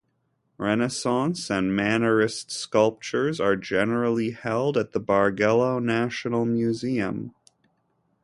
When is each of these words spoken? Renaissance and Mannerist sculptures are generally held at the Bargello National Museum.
Renaissance 0.57 1.51
and 1.51 1.77
Mannerist 1.77 2.49
sculptures 2.49 3.39
are 3.39 3.55
generally 3.55 4.31
held 4.31 4.75
at 4.75 4.93
the 4.93 4.99
Bargello 4.99 5.77
National 5.79 6.43
Museum. 6.43 7.35